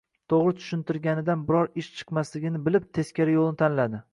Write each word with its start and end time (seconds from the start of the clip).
To`g`ri 0.33 0.53
tushuntirganidan 0.59 1.43
biron 1.51 1.69
ish 1.83 1.91
chiqmasligini 1.99 2.63
bilib, 2.69 2.89
teskari 2.99 3.37
yo`lni 3.37 3.61
tanladi 3.65 4.05